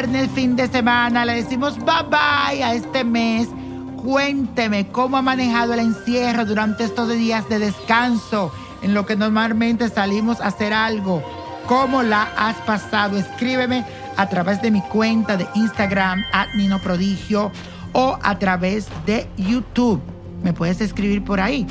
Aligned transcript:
Viernes, 0.00 0.30
fin 0.30 0.56
de 0.56 0.66
semana. 0.66 1.26
Le 1.26 1.34
decimos 1.34 1.76
bye 1.76 2.08
bye 2.08 2.64
a 2.64 2.72
este 2.72 3.04
mes. 3.04 3.48
Cuénteme 4.02 4.86
cómo 4.88 5.18
ha 5.18 5.22
manejado 5.22 5.74
el 5.74 5.80
encierro 5.80 6.46
durante 6.46 6.84
estos 6.84 7.10
días 7.10 7.46
de 7.50 7.58
descanso, 7.58 8.50
en 8.80 8.94
lo 8.94 9.04
que 9.04 9.14
normalmente 9.14 9.90
salimos 9.90 10.40
a 10.40 10.46
hacer 10.46 10.72
algo. 10.72 11.22
¿Cómo 11.66 12.02
la 12.02 12.22
has 12.38 12.56
pasado? 12.62 13.18
Escríbeme 13.18 13.84
a 14.16 14.26
través 14.26 14.62
de 14.62 14.70
mi 14.70 14.80
cuenta 14.80 15.36
de 15.36 15.46
Instagram, 15.54 16.22
Nino 16.56 16.78
Prodigio, 16.78 17.52
o 17.92 18.18
a 18.22 18.38
través 18.38 18.88
de 19.04 19.28
YouTube. 19.36 20.00
Me 20.42 20.54
puedes 20.54 20.80
escribir 20.80 21.22
por 21.22 21.40
ahí. 21.40 21.66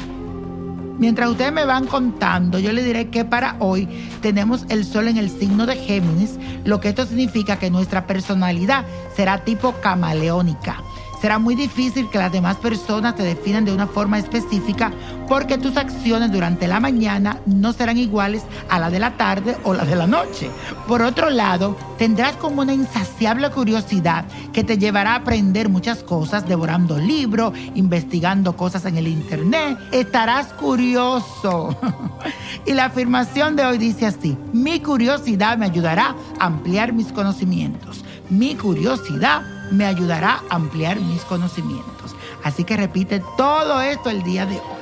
Mientras 0.99 1.29
ustedes 1.29 1.53
me 1.53 1.63
van 1.63 1.87
contando, 1.87 2.59
yo 2.59 2.73
les 2.73 2.83
diré 2.83 3.07
que 3.07 3.23
para 3.23 3.55
hoy 3.59 3.87
tenemos 4.21 4.65
el 4.67 4.83
sol 4.83 5.07
en 5.07 5.15
el 5.15 5.29
signo 5.29 5.65
de 5.65 5.77
Géminis, 5.77 6.37
lo 6.65 6.81
que 6.81 6.89
esto 6.89 7.05
significa 7.05 7.57
que 7.57 7.71
nuestra 7.71 8.05
personalidad 8.05 8.83
será 9.15 9.45
tipo 9.45 9.71
camaleónica. 9.81 10.83
Será 11.21 11.37
muy 11.37 11.55
difícil 11.55 12.09
que 12.09 12.17
las 12.17 12.31
demás 12.31 12.55
personas 12.57 13.15
te 13.15 13.23
definan 13.23 13.65
de 13.65 13.73
una 13.73 13.87
forma 13.87 14.17
específica 14.17 14.91
porque 15.27 15.57
tus 15.57 15.75
acciones 15.75 16.31
durante 16.31 16.65
la 16.67 16.79
mañana 16.79 17.41
no 17.45 17.73
serán 17.73 17.97
iguales 17.97 18.43
a 18.69 18.79
la 18.79 18.89
de 18.89 18.99
la 18.99 19.17
tarde 19.17 19.57
o 19.63 19.73
la 19.73 19.83
de 19.83 19.97
la 19.97 20.07
noche. 20.07 20.49
Por 20.87 21.01
otro 21.01 21.29
lado, 21.29 21.77
tendrás 21.97 22.37
como 22.37 22.61
una 22.61 22.73
insaciable 22.73 23.51
curiosidad 23.51 24.25
que 24.53 24.63
te 24.63 24.77
llevará 24.77 25.11
a 25.11 25.15
aprender 25.17 25.67
muchas 25.67 26.03
cosas, 26.03 26.47
devorando 26.47 26.97
libros, 26.97 27.53
investigando 27.75 28.55
cosas 28.55 28.85
en 28.85 28.97
el 28.97 29.07
internet. 29.07 29.77
Estarás 29.91 30.47
curioso. 30.53 31.77
y 32.65 32.73
la 32.73 32.85
afirmación 32.85 33.57
de 33.57 33.65
hoy 33.65 33.77
dice 33.77 34.05
así, 34.05 34.37
mi 34.53 34.79
curiosidad 34.79 35.57
me 35.57 35.65
ayudará 35.65 36.15
a 36.39 36.45
ampliar 36.45 36.93
mis 36.93 37.11
conocimientos. 37.11 38.05
Mi 38.29 38.55
curiosidad 38.55 39.58
me 39.71 39.85
ayudará 39.85 40.41
a 40.49 40.55
ampliar 40.55 40.99
mis 40.99 41.23
conocimientos. 41.23 42.15
Así 42.43 42.63
que 42.63 42.77
repite 42.77 43.21
todo 43.37 43.81
esto 43.81 44.09
el 44.09 44.23
día 44.23 44.45
de 44.45 44.55
hoy. 44.55 44.79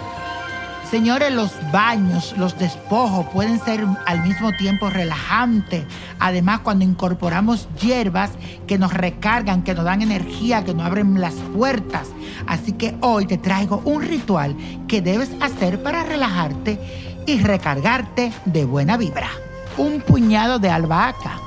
Señores, 0.89 1.33
los 1.33 1.51
baños, 1.73 2.33
los 2.37 2.57
despojos 2.57 3.25
pueden 3.33 3.59
ser 3.59 3.85
al 4.05 4.23
mismo 4.23 4.53
tiempo 4.53 4.89
relajantes. 4.89 5.83
Además, 6.17 6.61
cuando 6.61 6.85
incorporamos 6.85 7.67
hierbas 7.81 8.31
que 8.67 8.77
nos 8.77 8.93
recargan, 8.93 9.63
que 9.63 9.75
nos 9.75 9.83
dan 9.83 10.01
energía, 10.01 10.63
que 10.63 10.73
nos 10.73 10.85
abren 10.85 11.19
las 11.19 11.33
puertas. 11.33 12.07
Así 12.47 12.71
que 12.71 12.95
hoy 13.01 13.25
te 13.25 13.37
traigo 13.37 13.81
un 13.83 14.01
ritual 14.01 14.55
que 14.87 15.01
debes 15.01 15.29
hacer 15.41 15.83
para 15.83 16.03
relajarte 16.03 16.79
y 17.25 17.41
recargarte 17.41 18.31
de 18.45 18.63
buena 18.63 18.95
vibra. 18.95 19.29
Un 19.75 19.99
puñado 19.99 20.57
de 20.57 20.69
albahaca, 20.69 21.41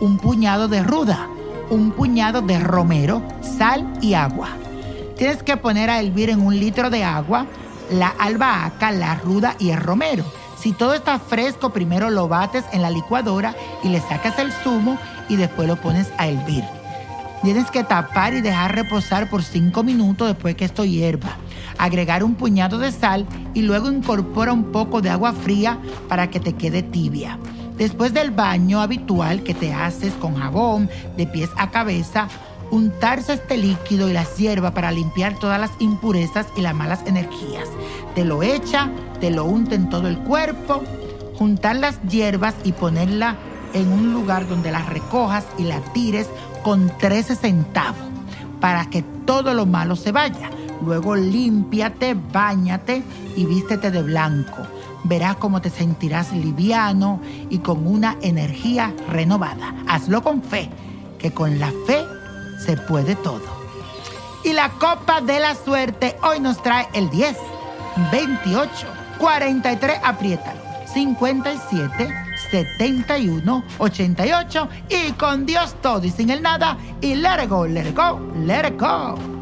un 0.00 0.18
puñado 0.18 0.66
de 0.66 0.82
ruda, 0.82 1.28
un 1.72 1.90
puñado 1.90 2.42
de 2.42 2.60
romero, 2.60 3.22
sal 3.40 3.90
y 4.02 4.12
agua. 4.12 4.50
Tienes 5.16 5.42
que 5.42 5.56
poner 5.56 5.88
a 5.88 6.00
hervir 6.00 6.28
en 6.28 6.40
un 6.40 6.58
litro 6.60 6.90
de 6.90 7.02
agua 7.02 7.46
la 7.90 8.08
albahaca, 8.08 8.92
la 8.92 9.14
ruda 9.14 9.56
y 9.58 9.70
el 9.70 9.80
romero. 9.80 10.24
Si 10.58 10.72
todo 10.72 10.92
está 10.92 11.18
fresco, 11.18 11.70
primero 11.70 12.10
lo 12.10 12.28
bates 12.28 12.64
en 12.72 12.82
la 12.82 12.90
licuadora 12.90 13.56
y 13.82 13.88
le 13.88 14.00
sacas 14.00 14.38
el 14.38 14.52
zumo 14.52 14.98
y 15.30 15.36
después 15.36 15.66
lo 15.66 15.76
pones 15.76 16.08
a 16.18 16.28
hervir. 16.28 16.62
Tienes 17.42 17.70
que 17.70 17.84
tapar 17.84 18.34
y 18.34 18.42
dejar 18.42 18.74
reposar 18.74 19.30
por 19.30 19.42
5 19.42 19.82
minutos 19.82 20.28
después 20.28 20.54
que 20.54 20.66
esto 20.66 20.84
hierva. 20.84 21.38
Agregar 21.78 22.22
un 22.22 22.34
puñado 22.34 22.76
de 22.76 22.92
sal 22.92 23.26
y 23.54 23.62
luego 23.62 23.90
incorpora 23.90 24.52
un 24.52 24.72
poco 24.72 25.00
de 25.00 25.08
agua 25.08 25.32
fría 25.32 25.78
para 26.06 26.28
que 26.28 26.38
te 26.38 26.52
quede 26.52 26.82
tibia. 26.82 27.38
Después 27.82 28.14
del 28.14 28.30
baño 28.30 28.80
habitual 28.80 29.42
que 29.42 29.54
te 29.54 29.74
haces 29.74 30.12
con 30.12 30.36
jabón 30.36 30.88
de 31.16 31.26
pies 31.26 31.50
a 31.56 31.72
cabeza, 31.72 32.28
untarse 32.70 33.32
este 33.32 33.56
líquido 33.56 34.08
y 34.08 34.12
las 34.12 34.36
hierbas 34.36 34.70
para 34.70 34.92
limpiar 34.92 35.36
todas 35.36 35.58
las 35.58 35.72
impurezas 35.80 36.46
y 36.56 36.60
las 36.60 36.76
malas 36.76 37.00
energías. 37.06 37.68
Te 38.14 38.24
lo 38.24 38.44
echa, 38.44 38.88
te 39.20 39.32
lo 39.32 39.46
unta 39.46 39.74
en 39.74 39.90
todo 39.90 40.06
el 40.06 40.16
cuerpo, 40.18 40.80
juntar 41.36 41.74
las 41.74 42.00
hierbas 42.02 42.54
y 42.62 42.70
ponerla 42.70 43.34
en 43.74 43.90
un 43.90 44.12
lugar 44.12 44.46
donde 44.46 44.70
las 44.70 44.88
recojas 44.88 45.44
y 45.58 45.64
la 45.64 45.80
tires 45.92 46.28
con 46.62 46.88
13 46.98 47.34
centavos 47.34 47.96
para 48.60 48.88
que 48.90 49.02
todo 49.26 49.54
lo 49.54 49.66
malo 49.66 49.96
se 49.96 50.12
vaya. 50.12 50.50
Luego 50.86 51.16
límpiate, 51.16 52.14
bañate 52.14 53.02
y 53.34 53.44
vístete 53.44 53.90
de 53.90 54.02
blanco. 54.04 54.68
Verás 55.04 55.36
cómo 55.36 55.60
te 55.60 55.70
sentirás 55.70 56.32
liviano 56.32 57.20
y 57.50 57.58
con 57.58 57.86
una 57.86 58.16
energía 58.22 58.94
renovada. 59.08 59.74
Hazlo 59.88 60.22
con 60.22 60.42
fe, 60.42 60.70
que 61.18 61.32
con 61.32 61.58
la 61.58 61.72
fe 61.86 62.04
se 62.64 62.76
puede 62.76 63.16
todo. 63.16 63.62
Y 64.44 64.52
la 64.52 64.68
copa 64.70 65.20
de 65.20 65.40
la 65.40 65.54
suerte 65.54 66.16
hoy 66.22 66.40
nos 66.40 66.62
trae 66.62 66.88
el 66.94 67.10
10, 67.10 67.36
28, 68.10 68.70
43, 69.18 69.98
apriétalo, 70.02 70.60
57, 70.92 72.08
7188 72.50 74.68
y 74.88 75.12
con 75.12 75.46
Dios 75.46 75.76
todo 75.80 76.04
y 76.04 76.10
sin 76.10 76.30
el 76.30 76.42
nada 76.42 76.76
y 77.00 77.14
let 77.14 77.46
go, 77.48 77.64
let 77.66 77.94
go, 77.94 78.20
let 78.44 78.76
go. 78.78 79.41